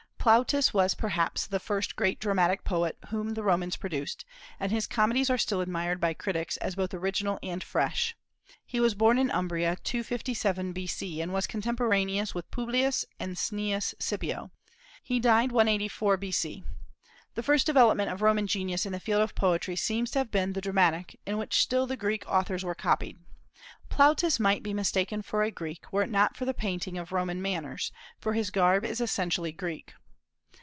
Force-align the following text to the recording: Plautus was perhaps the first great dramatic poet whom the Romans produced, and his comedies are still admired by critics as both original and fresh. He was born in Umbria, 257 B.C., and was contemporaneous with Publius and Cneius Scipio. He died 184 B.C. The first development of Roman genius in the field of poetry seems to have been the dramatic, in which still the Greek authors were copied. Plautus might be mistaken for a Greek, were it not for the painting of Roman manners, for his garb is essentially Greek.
Plautus 0.23 0.71
was 0.71 0.93
perhaps 0.93 1.47
the 1.47 1.59
first 1.59 1.95
great 1.95 2.19
dramatic 2.19 2.63
poet 2.63 2.95
whom 3.09 3.31
the 3.33 3.41
Romans 3.41 3.75
produced, 3.75 4.23
and 4.59 4.71
his 4.71 4.85
comedies 4.85 5.31
are 5.31 5.37
still 5.39 5.61
admired 5.61 5.99
by 5.99 6.13
critics 6.13 6.57
as 6.57 6.75
both 6.75 6.93
original 6.93 7.39
and 7.41 7.63
fresh. 7.63 8.15
He 8.63 8.79
was 8.79 8.93
born 8.93 9.17
in 9.17 9.31
Umbria, 9.31 9.77
257 9.83 10.73
B.C., 10.73 11.21
and 11.21 11.33
was 11.33 11.47
contemporaneous 11.47 12.35
with 12.35 12.51
Publius 12.51 13.03
and 13.19 13.35
Cneius 13.35 13.95
Scipio. 13.97 14.51
He 15.01 15.19
died 15.19 15.51
184 15.51 16.17
B.C. 16.17 16.63
The 17.33 17.41
first 17.41 17.65
development 17.65 18.11
of 18.11 18.21
Roman 18.21 18.45
genius 18.45 18.85
in 18.85 18.91
the 18.91 18.99
field 18.99 19.23
of 19.23 19.33
poetry 19.33 19.75
seems 19.75 20.11
to 20.11 20.19
have 20.19 20.29
been 20.29 20.53
the 20.53 20.61
dramatic, 20.61 21.19
in 21.25 21.39
which 21.39 21.59
still 21.59 21.87
the 21.87 21.97
Greek 21.97 22.23
authors 22.29 22.63
were 22.63 22.75
copied. 22.75 23.17
Plautus 23.89 24.39
might 24.39 24.61
be 24.61 24.71
mistaken 24.71 25.23
for 25.23 25.41
a 25.41 25.49
Greek, 25.49 25.91
were 25.91 26.03
it 26.03 26.11
not 26.11 26.37
for 26.37 26.45
the 26.45 26.53
painting 26.53 26.95
of 26.99 27.11
Roman 27.11 27.41
manners, 27.41 27.91
for 28.19 28.33
his 28.33 28.51
garb 28.51 28.85
is 28.85 29.01
essentially 29.01 29.51
Greek. 29.51 29.93